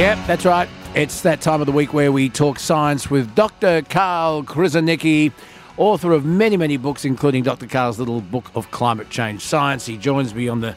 [0.00, 0.66] Yep, that's right.
[0.94, 3.82] It's that time of the week where we talk science with Dr.
[3.82, 5.30] Karl Kruszelnicki,
[5.76, 7.66] author of many, many books, including Dr.
[7.66, 9.84] Karl's little book of climate change science.
[9.84, 10.74] He joins me on the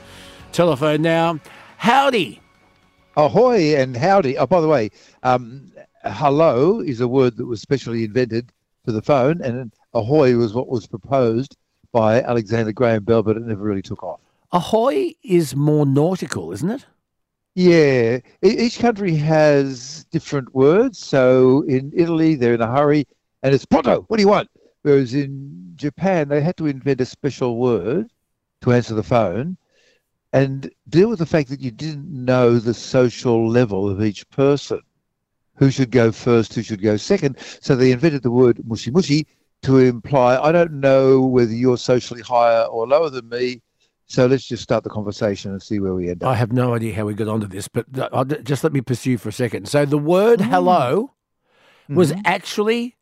[0.51, 1.39] telephone now.
[1.77, 2.41] Howdy.
[3.15, 4.37] Ahoy and howdy.
[4.37, 4.89] Oh, by the way,
[5.23, 5.71] um,
[6.03, 8.51] hello is a word that was specially invented
[8.83, 11.55] for the phone, and ahoy was what was proposed
[11.93, 14.19] by Alexander Graham Bell, but it never really took off.
[14.51, 16.85] Ahoy is more nautical, isn't it?
[17.55, 20.97] Yeah, each country has different words.
[20.97, 23.05] So in Italy, they're in a hurry,
[23.43, 24.01] and it's pronto.
[24.07, 24.49] What do you want?
[24.81, 28.11] Whereas in Japan, they had to invent a special word
[28.61, 29.57] to answer the phone,
[30.31, 34.81] and deal with the fact that you didn't know the social level of each person.
[35.55, 36.55] Who should go first?
[36.55, 37.37] Who should go second?
[37.61, 39.27] So they invented the word mushi mushi
[39.61, 43.61] to imply I don't know whether you're socially higher or lower than me.
[44.13, 46.29] So let's just start the conversation and see where we end up.
[46.29, 49.17] I have no idea how we got onto this, but I'll, just let me pursue
[49.17, 49.67] for a second.
[49.67, 51.13] So the word hello
[51.89, 52.21] was Mhm.
[52.23, 52.95] actually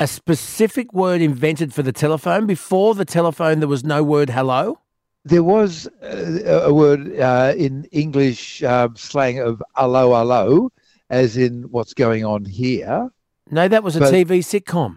[0.00, 2.46] a specific word invented for the telephone.
[2.46, 4.78] Before the telephone, there was no word hello.
[5.26, 10.70] There was uh, a word uh, in English um, slang of "allo allo,"
[11.10, 13.10] as in what's going on here,
[13.50, 14.96] No, that was a TV sitcom.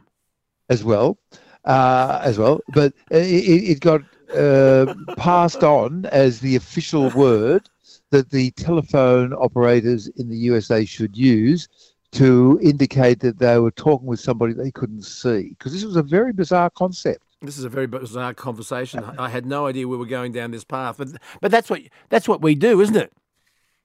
[0.70, 1.18] as well,
[1.66, 2.62] uh, as well.
[2.74, 4.02] But it, it got
[4.36, 7.70] uh, passed on as the official word
[8.12, 11.68] that the telephone operators in the USA should use
[12.12, 16.02] to indicate that they were talking with somebody they couldn't see, because this was a
[16.04, 17.24] very bizarre concept.
[17.42, 19.04] This is a very bizarre conversation.
[19.18, 22.28] I had no idea we were going down this path, but but that's what that's
[22.28, 23.14] what we do, isn't it?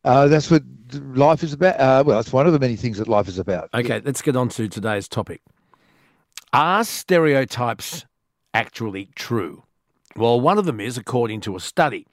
[0.04, 1.78] Uh, that's what life is about.
[1.78, 3.70] Uh, well, it's one of the many things that life is about.
[3.72, 5.40] Okay, let's get on to today's topic.
[6.52, 8.06] Are stereotypes
[8.52, 9.64] actually true?
[10.16, 12.06] Well, one of them is, according to a study.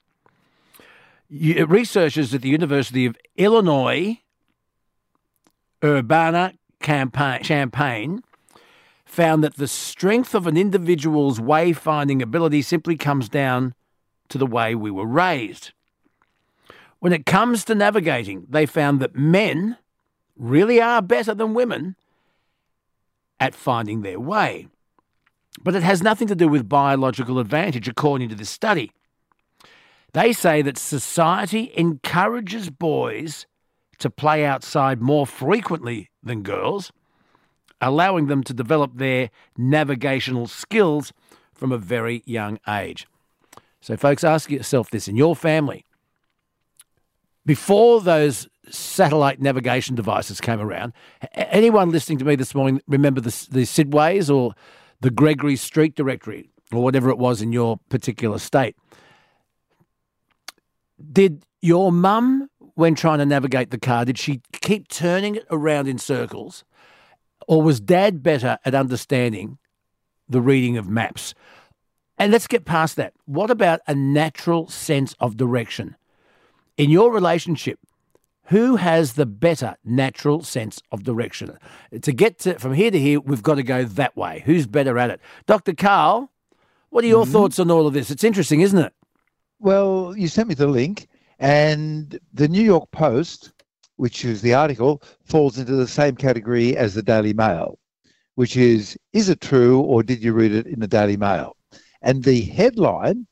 [1.32, 4.20] Uh, researchers at the University of Illinois
[5.82, 8.22] Urbana Champaign
[9.04, 13.74] found that the strength of an individual's wayfinding ability simply comes down
[14.28, 15.72] to the way we were raised.
[16.98, 19.76] When it comes to navigating, they found that men
[20.36, 21.96] really are better than women
[23.38, 24.68] at finding their way.
[25.60, 28.92] But it has nothing to do with biological advantage, according to this study.
[30.12, 33.46] They say that society encourages boys
[33.98, 36.92] to play outside more frequently than girls,
[37.80, 41.12] allowing them to develop their navigational skills
[41.54, 43.06] from a very young age.
[43.80, 45.84] So, folks, ask yourself this in your family.
[47.44, 50.92] Before those satellite navigation devices came around,
[51.34, 54.54] anyone listening to me this morning remember the, the Sydways or
[55.02, 58.76] the Gregory Street Directory or whatever it was in your particular state?
[61.12, 65.88] Did your mum, when trying to navigate the car, did she keep turning it around
[65.88, 66.64] in circles?
[67.48, 69.58] Or was dad better at understanding
[70.28, 71.34] the reading of maps?
[72.16, 73.12] And let's get past that.
[73.24, 75.96] What about a natural sense of direction?
[76.76, 77.80] In your relationship,
[78.52, 81.56] who has the better natural sense of direction?
[82.02, 84.42] To get to, from here to here, we've got to go that way.
[84.44, 85.20] Who's better at it?
[85.46, 85.72] Dr.
[85.72, 86.30] Karl,
[86.90, 87.32] what are your mm-hmm.
[87.32, 88.10] thoughts on all of this?
[88.10, 88.92] It's interesting, isn't it?
[89.58, 91.08] Well, you sent me the link,
[91.38, 93.52] and the New York Post,
[93.96, 97.78] which is the article, falls into the same category as the Daily Mail,
[98.34, 101.56] which is Is it true or did you read it in the Daily Mail?
[102.02, 103.26] And the headline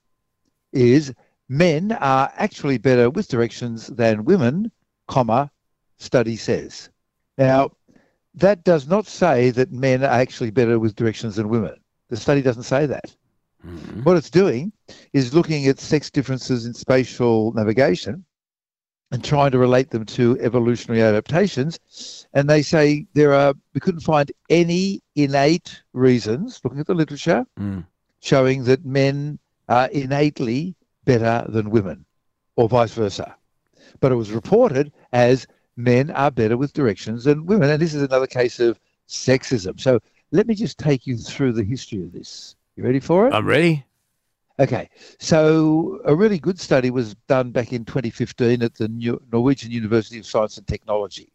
[0.72, 1.12] is
[1.50, 4.70] Men are actually better with directions than women,
[5.14, 5.50] comma,
[5.98, 6.88] study says.
[7.36, 7.70] Now,
[8.34, 11.74] that does not say that men are actually better with directions than women.
[12.08, 13.08] The study doesn't say that.
[14.04, 14.72] What it's doing
[15.12, 18.24] is looking at sex differences in spatial navigation
[19.12, 22.26] and trying to relate them to evolutionary adaptations.
[22.32, 27.44] And they say there are, we couldn't find any innate reasons, looking at the literature,
[27.58, 27.84] Mm.
[28.20, 29.38] showing that men
[29.68, 32.06] are innately better than women
[32.56, 33.36] or vice versa.
[33.98, 35.46] But it was reported as
[35.76, 37.70] men are better with directions than women.
[37.70, 38.78] And this is another case of
[39.08, 39.80] sexism.
[39.80, 40.00] So
[40.30, 42.54] let me just take you through the history of this.
[42.76, 43.34] You ready for it?
[43.34, 43.84] I'm ready.
[44.58, 49.70] Okay, so a really good study was done back in 2015 at the New- Norwegian
[49.70, 51.32] University of Science and Technology.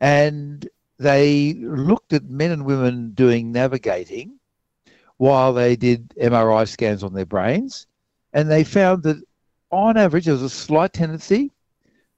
[0.00, 0.66] And
[0.98, 4.38] they looked at men and women doing navigating
[5.16, 7.86] while they did MRI scans on their brains.
[8.32, 9.22] And they found that
[9.70, 11.52] on average, there was a slight tendency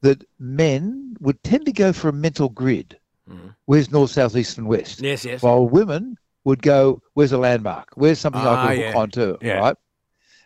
[0.02, 2.99] that men would tend to go for a mental grid.
[3.28, 3.54] Mhm.
[3.66, 5.00] Where's north, south, east, and west?
[5.00, 5.43] Yes, yes.
[5.43, 7.90] while women would go, "Where's a landmark?
[7.94, 8.87] Where's something Ah, I can yeah.
[8.88, 9.58] hook onto?" Yeah.
[9.58, 9.76] Right?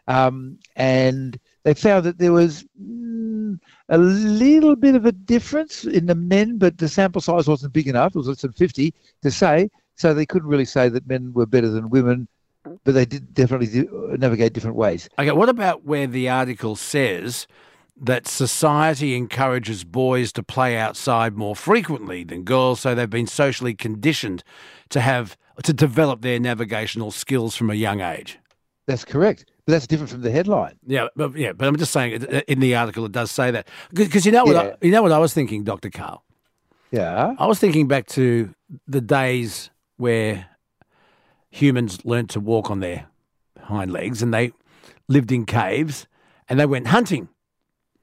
[0.08, 3.58] Um, and they found that there was mm,
[3.88, 7.88] a little bit of a difference in the men, but the sample size wasn't big
[7.88, 8.14] enough.
[8.14, 9.70] It was less than 50 to say.
[9.96, 12.28] So they couldn't really say that men were better than women,
[12.84, 15.08] but they did definitely do, navigate different ways.
[15.18, 17.46] Okay, what about where the article says
[17.98, 23.74] that society encourages boys to play outside more frequently than girls, so they've been socially
[23.74, 24.44] conditioned
[24.90, 28.38] to have to develop their navigational skills from a young age?
[28.86, 29.46] That's correct.
[29.64, 30.78] But that's different from the headline.
[30.86, 33.50] Yeah, but yeah, but I'm just saying uh, uh, in the article it does say
[33.50, 34.72] that because you know what Yeah.
[34.72, 36.22] I, you know what I was thinking, Doctor Karl.
[36.92, 37.34] Yeah.
[37.38, 38.54] I was thinking back to
[38.86, 40.46] the days where
[41.56, 43.06] humans learnt to walk on their
[43.62, 44.52] hind legs and they
[45.08, 46.06] lived in caves
[46.48, 47.28] and they went hunting.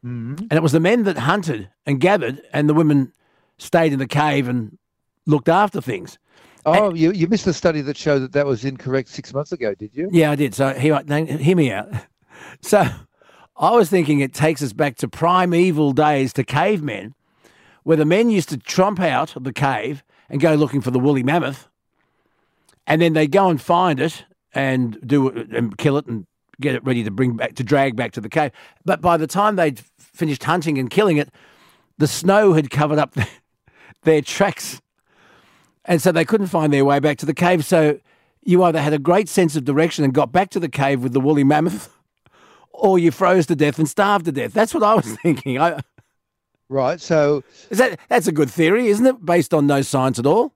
[0.04, 0.40] Mhm.
[0.40, 3.14] And it was the men that hunted and gathered, and the women
[3.58, 4.78] stayed in the cave and
[5.26, 6.18] looked after things.
[6.66, 9.74] Oh, you, you missed the study that showed that that was incorrect six months ago,
[9.76, 10.10] did you?
[10.12, 10.54] Yeah, I did.
[10.56, 11.90] So hear, hear me out.
[12.62, 12.86] So
[13.56, 17.16] I was thinking it takes us back to primeval days to cavemen,
[17.84, 21.00] where the men used to tromp out of the cave and go looking for the
[21.00, 21.70] woolly mammoth,
[22.88, 26.26] and then they go and find it and do it and kill it and
[26.62, 28.52] get it ready to bring back to drag back to the cave.
[28.86, 31.30] But by the time they'd finished hunting and killing it,
[31.98, 33.28] the snow had covered up their,
[34.04, 34.82] their tracks,
[35.86, 37.66] and so they couldn't find their way back to the cave.
[37.66, 38.00] So
[38.44, 41.14] you either had a great sense of direction and got back to the cave with
[41.14, 41.90] the woolly mammoth,
[42.72, 44.54] or you froze to death and starved to death.
[44.54, 45.60] That's what I was thinking.
[45.60, 45.80] I,
[46.70, 47.00] Right.
[47.00, 49.24] So is that that's a good theory, isn't it?
[49.24, 50.54] Based on no science at all.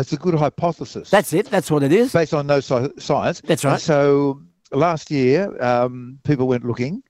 [0.00, 1.10] It's a good hypothesis.
[1.10, 1.46] That's it.
[1.46, 2.12] That's what it is.
[2.12, 3.40] based on no sci- science.
[3.44, 3.80] That's And right.
[3.80, 4.40] so
[4.72, 7.02] last year, um, people went looking,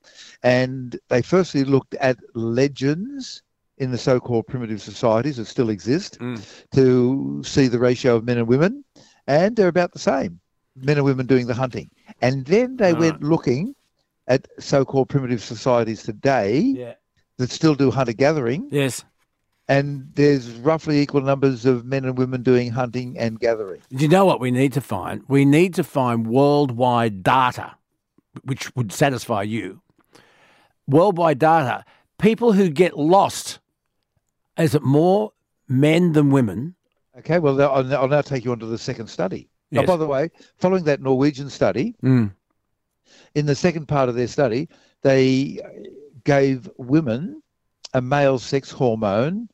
[0.43, 3.41] and they firstly looked at legends
[3.77, 6.41] in the so-called primitive societies that still exist Mm.
[6.75, 8.83] to see the ratio of men and women,
[9.27, 10.39] and they're about the same.
[10.75, 11.89] Men and women doing the hunting,
[12.21, 12.99] and then they Right.
[12.99, 13.75] went looking
[14.27, 16.93] at so-called primitive societies today Yeah.
[17.37, 19.03] that still do hunter gathering, Yes.
[19.69, 23.79] And there's roughly equal numbers of men and women doing hunting and gathering.
[23.91, 25.21] Do you know what we need to find?
[25.27, 27.75] We need to find worldwide data,
[28.43, 29.81] which would satisfy you.
[30.87, 31.85] Worldwide data.
[32.17, 33.59] People who get lost.
[34.57, 35.31] Is it more
[35.67, 36.75] men than women?
[37.19, 39.47] Okay, well, I'll, I'll now take you on to the second study.
[39.71, 39.83] Yes.
[39.83, 42.31] Oh, by the way, following that Norwegian study, Mm.
[43.35, 44.67] in the second part of their study,
[45.03, 45.59] they
[46.23, 47.41] gave women
[47.93, 49.47] a male sex hormone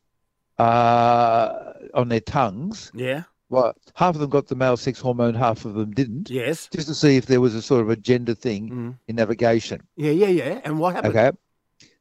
[0.57, 2.91] uh, on their tongues.
[2.93, 3.23] Yeah.
[3.49, 6.67] Well, half of them got the male sex hormone, half of them didn't, Yes.
[6.73, 8.97] just to see if there was a sort of a gender thing Mm.
[9.07, 9.81] in navigation.
[9.95, 10.61] Yeah, yeah, yeah.
[10.63, 11.15] And what happened?
[11.15, 11.31] Okay,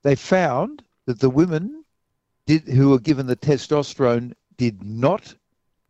[0.03, 1.85] they found that the women
[2.47, 5.35] did who were given the testosterone did not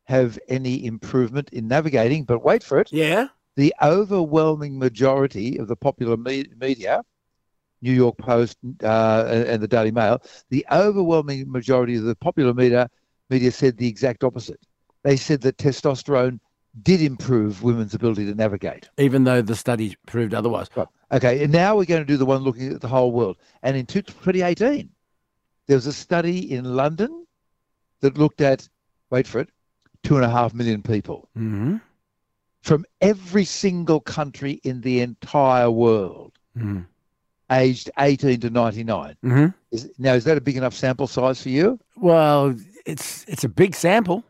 [0.04, 2.24] have any improvement in navigating.
[2.24, 3.28] But wait for it, Yeah.
[3.56, 7.02] the overwhelming majority of the popular me- media,
[7.84, 10.16] New York Post uh, and and the Daily Mail,
[10.50, 12.88] the overwhelming majority of the popular media
[13.30, 14.60] media said the exact opposite.
[15.02, 16.40] They said that testosterone
[16.82, 18.88] did improve women's ability to navigate.
[18.98, 20.68] Even though the study proved otherwise.
[20.74, 20.88] Right.
[21.12, 23.36] Okay, and now we're going to do the one looking at the whole world.
[23.62, 24.88] And in two- 2018,
[25.66, 27.26] there was a study in London
[28.00, 28.68] that looked at,
[29.10, 29.50] wait for it,
[30.02, 31.76] two and a half million people Mm-hmm.
[32.62, 36.80] from every single country in the entire world, Mm-hmm.
[37.50, 39.16] Aged 18 to 99.
[39.24, 39.46] Mm-hmm.
[39.70, 41.78] Is, now, is that a big enough sample size for you?
[41.96, 42.54] Well,
[42.86, 44.24] it's it's a big sample.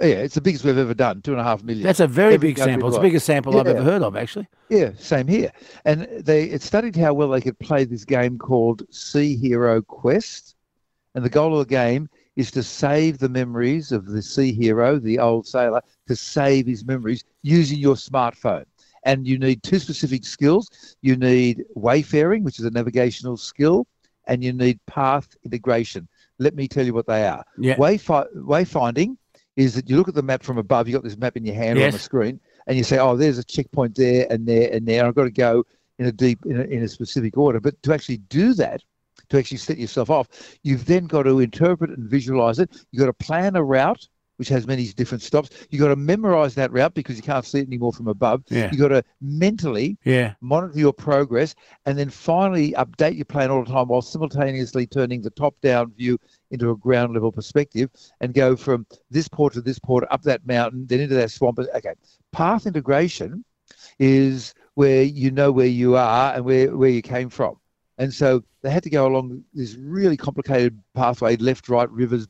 [0.00, 1.84] Yeah, it's the biggest we've ever done, two and a half million.
[1.84, 2.88] That's a very Every big sample.
[2.88, 4.46] It's the biggest sample I've ever heard of, actually.
[4.68, 5.50] Yeah, same here.
[5.84, 10.54] And they it studied how well they could play this game called Sea Hero Quest.
[11.14, 15.00] And the goal of the game is to save the memories of the sea hero,
[15.00, 18.64] the old sailor, to save his memories using your smartphone.
[19.08, 20.96] And you need two specific skills.
[21.00, 23.86] You need wayfaring, which is a navigational skill,
[24.26, 26.06] and you need path integration.
[26.38, 27.42] Let me tell you what they are.
[27.58, 27.76] Yeah.
[27.76, 29.16] Wayfi- wayfinding
[29.56, 31.54] is that you look at the map from above, you've got this map in your
[31.54, 34.68] hand or on the screen, and you say, oh, there's a checkpoint there and there
[34.72, 35.06] and there.
[35.06, 35.64] I've got to go
[35.98, 37.60] in a deep, in a, in a specific order.
[37.60, 38.82] But to actually do that,
[39.30, 40.28] to actually set yourself off,
[40.62, 42.70] you've then got to interpret and visualize it.
[42.92, 44.06] You've got to plan a route,
[44.38, 45.50] which has many different stops.
[45.68, 48.44] You've got to memorize that route because you can't see it anymore from above.
[48.48, 48.70] Yeah.
[48.70, 50.34] You've got to mentally Yeah.
[50.40, 51.54] monitor your progress,
[51.86, 55.92] and then finally update your plan all the time while simultaneously turning the top down
[55.92, 56.18] view
[56.52, 57.90] into a ground level perspective
[58.20, 61.58] and go from this port to this port, up that mountain, then into that swamp.
[61.74, 61.92] Okay.
[62.32, 63.44] Path integration
[63.98, 67.56] is where you know where you are and where, where you came from.
[67.98, 72.28] And so they had to go along this really complicated pathway, left, right, rivers,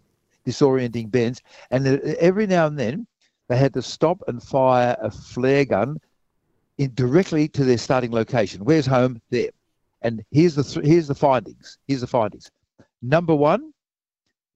[0.48, 1.42] disorienting bends.
[1.70, 1.86] And
[2.20, 3.06] every now and then
[3.48, 5.98] they had to stop and fire a flare gun
[6.78, 8.64] in directly to their starting location.
[8.64, 9.20] Where's home?
[9.30, 9.50] There.
[10.02, 11.78] And here's the th- here's the findings.
[11.86, 12.50] Here's the findings.
[13.02, 13.72] Number one,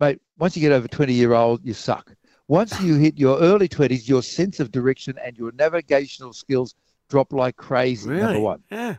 [0.00, 0.20] mate.
[0.38, 2.14] Once you get over 20 year old, you suck.
[2.48, 6.74] Once you hit your early 20s, your sense of direction and your navigational skills
[7.08, 8.08] drop like crazy.
[8.08, 8.22] Really?
[8.22, 8.62] Number one.
[8.70, 8.96] Yeah.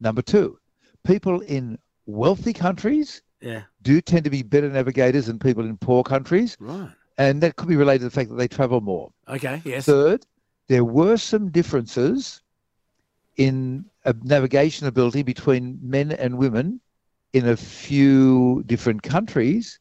[0.00, 0.58] Number two,
[1.04, 3.62] people in wealthy countries Yeah.
[3.82, 6.90] do tend to be better navigators than people in poor countries, Right.
[7.18, 9.12] and that could be related to the fact that they travel more.
[9.28, 9.62] Okay.
[9.64, 9.86] Yes.
[9.86, 10.26] Third,
[10.68, 12.42] there were some differences
[13.36, 16.80] in uh, navigation ability between men and women
[17.32, 19.78] in a few different countries,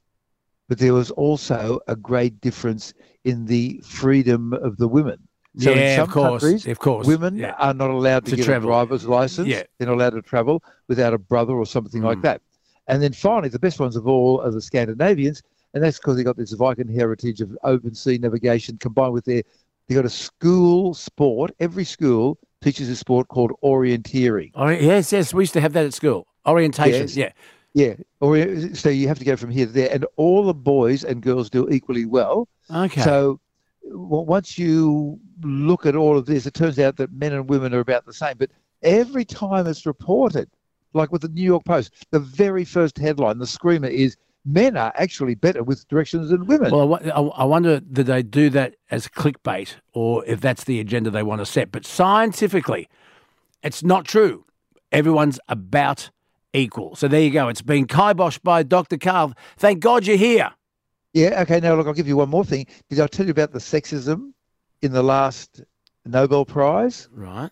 [0.70, 5.18] but there was also a great difference in the freedom of the women.
[5.58, 5.96] So in yeah.
[5.96, 6.44] some of course.
[6.44, 7.08] countries, of course.
[7.08, 7.54] Women Yeah.
[7.58, 8.70] are not allowed to, To get travel.
[8.70, 9.48] a driver's license.
[9.48, 9.64] Yeah.
[9.80, 12.24] They're not allowed to travel without a brother or something like Mm.
[12.24, 12.42] that.
[12.88, 16.24] And then finally, the best ones of all are the Scandinavians, and that's because they
[16.24, 19.44] got this Viking heritage of open sea navigation combined with their
[19.88, 21.52] they got a school sport.
[21.60, 24.52] Every school teaches a sport called orienteering.
[24.56, 25.14] Oh, yes.
[25.14, 25.34] Yes.
[25.34, 26.28] We used to have that at school.
[26.46, 27.02] Orientation.
[27.02, 27.16] Yes.
[27.16, 27.32] Yeah.
[27.74, 31.04] Yeah, ori- so you have to go from here to there, and all the boys
[31.04, 32.48] and girls do equally well.
[32.74, 33.02] Okay.
[33.02, 33.40] So
[33.84, 37.80] once you look at all of this, it turns out that men and women are
[37.80, 38.36] about the same.
[38.40, 38.50] But
[38.82, 40.50] every time it's reported,
[40.98, 44.94] like with the New York Post, the very first headline, the screamer is men are
[44.96, 46.72] actually better with directions than women.
[46.72, 47.00] Well,
[47.36, 51.42] I wonder did they do that as clickbait or if that's the agenda they want
[51.42, 51.72] to set.
[51.72, 52.88] But scientifically,
[53.62, 54.46] it's not true.
[54.92, 56.10] Everyone's about
[56.54, 56.96] equal.
[56.96, 57.50] So there you go.
[57.50, 58.98] It's been kiboshed by Dr.
[58.98, 59.34] Karl.
[59.58, 60.52] Thank God you're here.
[61.14, 62.68] yeah, okay, now look, I'll give you one more thing.
[62.90, 64.32] Did I tell you about the sexism
[64.82, 65.62] in the last
[66.06, 67.10] Nobel Prize?
[67.12, 67.52] Right.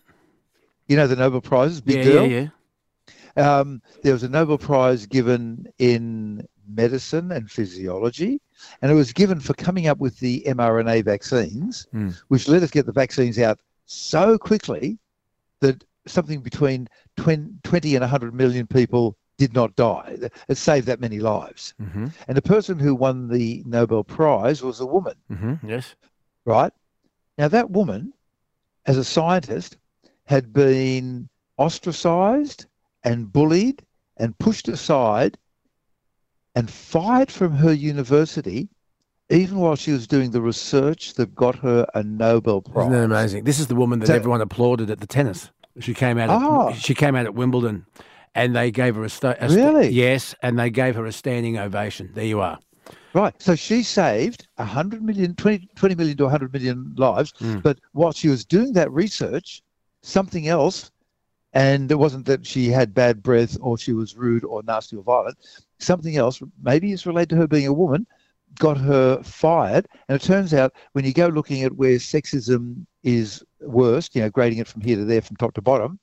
[0.88, 2.26] You know the Nobel Prizes, big yeah, deal.
[2.26, 2.48] yeah, yeah.
[3.36, 8.40] Um, there was a Nobel Prize given in medicine and physiology,
[8.82, 12.10] and it was given for coming up with the mRNA vaccines, Hmm.
[12.28, 14.98] which let us get the vaccines out so quickly
[15.60, 20.16] that something between 20, 20 and 100 million people did not die.
[20.48, 21.74] It saved that many lives.
[21.80, 22.06] Mm-hmm.
[22.26, 25.68] And the person who won the Nobel Prize was a woman, Mm-hmm.
[25.68, 25.94] Yes.
[26.46, 26.72] right?
[27.36, 28.14] Now, that woman,
[28.86, 29.76] as a scientist,
[30.24, 31.28] had been
[31.58, 32.66] ostracized
[33.06, 33.82] and bullied
[34.18, 35.38] and pushed aside
[36.54, 38.68] and fired from her university
[39.30, 42.82] even while she was doing the research that got her a Nobel Prize.
[42.86, 43.44] Isn't that amazing?
[43.44, 45.50] This is the woman that So- everyone applauded at the tennis.
[45.80, 46.30] She came out.
[46.30, 46.72] At, Oh.
[46.72, 47.84] She came out at Wimbledon,
[48.34, 49.88] and they gave her a, sta- a sta- Really?
[49.88, 52.10] yes, and they gave her a standing ovation.
[52.14, 52.58] There you are.
[53.14, 53.34] Right.
[53.42, 57.32] So she saved 100 million, 20, 20 million to 100 million lives.
[57.40, 57.62] Mm.
[57.62, 59.62] But while she was doing that research,
[60.02, 60.90] something else,
[61.56, 65.02] and it wasn't that she had bad breath or she was rude or nasty or
[65.02, 65.38] violent,
[65.78, 68.06] something else, maybe it's related to her being a woman,
[68.58, 69.88] got her fired.
[70.06, 74.28] And it turns out when you go looking at where sexism is worst, you know,
[74.28, 75.98] grading it from here to there, from top to bottom,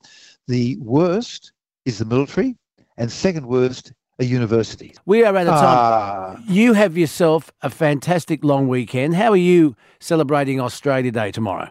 [0.48, 1.54] the worst
[1.86, 2.56] is the military,
[2.98, 4.98] and second worst are universities.
[5.06, 5.62] We are at a time.
[5.62, 6.38] Ah.
[6.48, 9.14] You have yourself a fantastic long weekend.
[9.14, 11.70] How are you celebrating Australia Day tomorrow?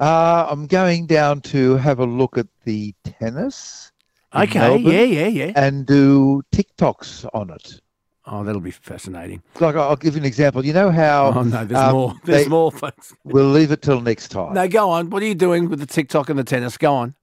[0.00, 3.92] Uh, I'm going down to have a look at the tennis
[4.34, 5.52] Okay, Melbourne yeah, yeah, yeah.
[5.56, 7.80] and do TikToks on it.
[8.26, 9.42] Oh, that'll be fascinating.
[9.58, 10.64] Like I'll give you an example.
[10.64, 12.14] You know how Oh no, there's um, more.
[12.24, 13.12] There's they- more, folks.
[13.24, 14.54] we'll leave it till next time.
[14.54, 15.10] No, go on.
[15.10, 16.76] What are you doing with the TikTok and the tennis?
[16.78, 17.14] Go on.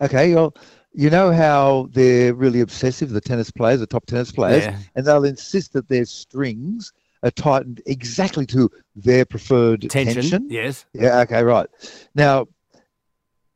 [0.00, 0.52] Okay, well,
[0.92, 4.78] you know how they're really obsessive, the tennis players, the top tennis players, Yeah.
[4.96, 10.14] and they'll insist that their strings are tightened exactly to their preferred Tension.
[10.14, 10.46] tension.
[10.50, 10.84] Yes.
[10.92, 11.68] Yeah, okay, right.
[12.14, 12.46] Now,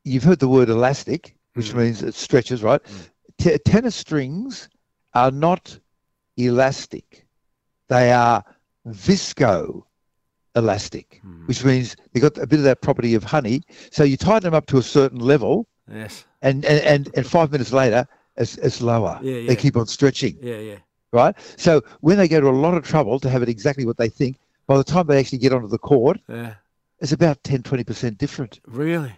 [0.03, 1.75] you've heard the word elastic, which Mm.
[1.77, 2.81] means it stretches, right?
[2.83, 3.09] Mm.
[3.39, 4.69] T- tennis strings
[5.13, 5.77] are not
[6.37, 7.25] elastic,
[7.89, 8.43] they are
[8.87, 9.83] visco
[10.55, 11.45] elastic, Hmm.
[11.45, 13.61] which means they've got a bit of that property of honey.
[13.91, 16.25] So you tighten them up to a certain level, Yes.
[16.41, 18.05] and, and, and, and five minutes later,
[18.37, 19.19] it's, it's lower.
[19.21, 19.47] Yeah, yeah.
[19.49, 20.77] They keep on stretching, Yeah, yeah.
[21.11, 21.35] Right?
[21.57, 24.09] So when they go to a lot of trouble to have it exactly what they
[24.09, 24.37] think,
[24.67, 26.53] by the time they actually get onto the court, Yeah.
[26.99, 28.59] it's about 10, 20% different.
[28.67, 29.13] Really?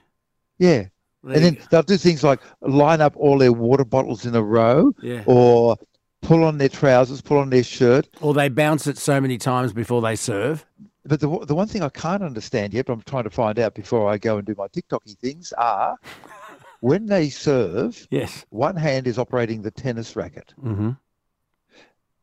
[0.58, 0.86] Yeah.
[1.24, 1.62] There and then go.
[1.72, 5.24] they'll do things like line up all their water bottles in a row yeah.
[5.26, 5.78] or
[6.22, 8.10] pull on their trousers, pull on their shirt.
[8.22, 10.66] Or they bounce it so many times before they serve.
[11.06, 13.74] But the, the one thing I can't understand yet, but I'm trying to find out
[13.76, 15.98] before I go and do my TikToky things, are
[16.80, 18.46] when they serve, Yes.
[18.50, 20.54] one hand is operating the tennis racket.
[20.64, 20.92] Mm-hmm.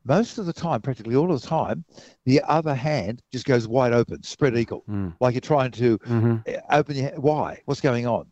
[0.04, 1.84] Most of the time, practically all of the time,
[2.24, 5.14] the other hand just goes wide open, spread eagle, Mm.
[5.20, 6.36] like you're trying to Mm-hmm.
[6.70, 7.10] open your.
[7.20, 7.60] Why?
[7.66, 8.26] What's going on?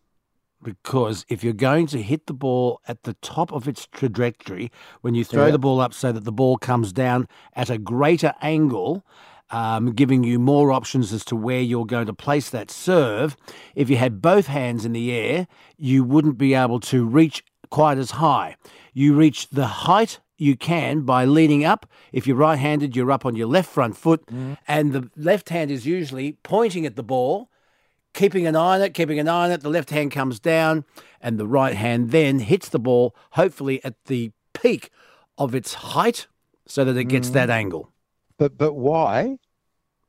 [0.63, 4.73] Because if you're going to hit the ball at the top of its trajectory,
[5.03, 5.53] when you throw Yeah.
[5.53, 9.05] the ball up so that the ball comes down at a greater angle,
[9.51, 13.37] um, giving you more options as to where you're going to place that serve,
[13.77, 15.47] if you had both hands in the air,
[15.77, 18.57] you wouldn't be able to reach quite as high.
[18.93, 21.87] You reach the height you can by leaning up.
[22.13, 24.55] If you're right handed, you're up on your left front foot, mm-hmm.
[24.67, 27.51] and the left hand is usually pointing at the ball,
[28.15, 29.61] keeping an eye on it, keeping an eye on it.
[29.61, 30.85] The left hand comes down,
[31.21, 34.91] and the right hand then hits the ball, hopefully at the peak
[35.37, 36.29] of its height,
[36.67, 37.53] so that it gets that mm.
[37.53, 37.93] angle.
[38.39, 39.39] But but why?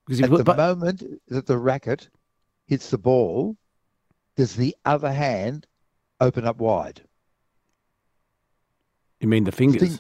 [0.06, 2.10] Because At you the but- moment that the racket
[2.66, 3.58] hits the ball,
[4.36, 5.66] does the other hand
[6.22, 7.02] open up wide?
[9.20, 10.00] you mean the fingers?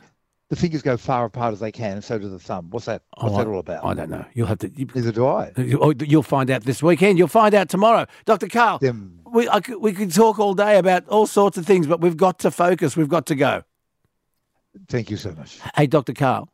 [0.50, 2.70] The fingers go far apart as they can, and so do the thumb.
[2.72, 3.04] What's that?
[3.20, 3.86] What's Oh, that all about?
[3.86, 4.26] I don't know.
[4.34, 4.72] You'll have to.
[4.76, 5.54] You, Neither do I.
[5.80, 7.20] oh, you'll find out this weekend.
[7.20, 8.80] You'll find out tomorrow, Doctor Karl.
[8.80, 12.02] Them We I could, we could talk all day about all sorts of things, but
[12.02, 12.98] we've got to focus.
[12.98, 13.62] We've got to go.
[14.88, 16.50] Thank you so much, Hey, Doctor Karl.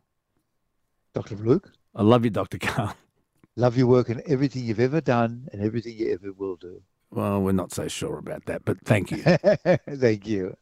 [1.14, 1.36] Dr.
[1.38, 1.72] Luke.
[1.96, 2.94] I love you, Doctor Karl.
[3.58, 6.82] Love your work and everything you've ever done and everything you ever will do.
[7.12, 9.18] Well, we're not so sure about that, but thank you.
[9.98, 10.58] Thank you.